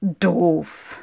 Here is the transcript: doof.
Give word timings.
doof. 0.00 0.98